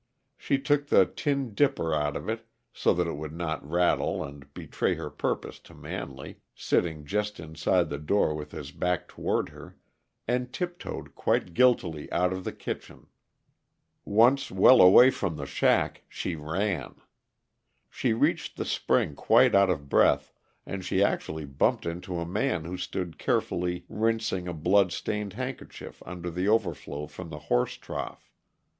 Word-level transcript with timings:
She 0.35 0.57
took 0.57 0.87
the 0.87 1.05
tin 1.05 1.53
dipper 1.53 1.93
out 1.93 2.15
of 2.15 2.27
it, 2.27 2.47
so 2.73 2.91
that 2.95 3.05
it 3.05 3.17
would 3.17 3.35
not 3.35 3.63
rattle 3.63 4.23
and 4.23 4.51
betray 4.55 4.95
her 4.95 5.11
purpose 5.11 5.59
to 5.59 5.75
Manley, 5.75 6.37
sitting 6.55 7.05
just 7.05 7.39
inside 7.39 7.89
the 7.91 7.99
door 7.99 8.33
with 8.33 8.51
his 8.51 8.71
back 8.71 9.07
toward 9.07 9.49
her, 9.49 9.77
and 10.27 10.51
tiptoed 10.51 11.13
quite 11.13 11.53
guiltily 11.53 12.11
out 12.11 12.33
of 12.33 12.45
the 12.45 12.51
kitchen. 12.51 13.09
Once 14.03 14.49
well 14.49 14.81
away 14.81 15.11
from 15.11 15.35
the 15.35 15.45
shack, 15.45 16.01
she 16.09 16.35
ran. 16.35 16.95
She 17.87 18.11
reached 18.13 18.57
the 18.57 18.65
spring 18.65 19.13
quite 19.13 19.53
out 19.53 19.69
of 19.69 19.87
breath, 19.87 20.33
and 20.65 20.83
she 20.83 21.03
actually 21.03 21.45
bumped 21.45 21.85
into 21.85 22.17
a 22.17 22.25
man 22.25 22.65
who 22.65 22.75
stood 22.75 23.19
carefully 23.19 23.85
rinsing 23.87 24.47
a 24.47 24.53
bloodstained 24.55 25.33
handkerchief 25.33 26.01
under 26.07 26.31
the 26.31 26.47
overflow 26.47 27.05
from 27.05 27.29
the 27.29 27.37
horse 27.53 27.77
trough. 27.77 28.31